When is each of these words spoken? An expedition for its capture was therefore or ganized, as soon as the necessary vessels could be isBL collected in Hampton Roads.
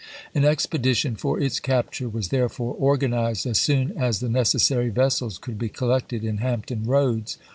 An 0.33 0.43
expedition 0.43 1.15
for 1.15 1.39
its 1.39 1.59
capture 1.59 2.09
was 2.09 2.29
therefore 2.29 2.75
or 2.79 2.97
ganized, 2.97 3.45
as 3.45 3.59
soon 3.61 3.91
as 3.95 4.19
the 4.19 4.29
necessary 4.29 4.89
vessels 4.89 5.37
could 5.37 5.59
be 5.59 5.69
isBL 5.69 5.73
collected 5.75 6.23
in 6.23 6.37
Hampton 6.37 6.85
Roads. 6.85 7.37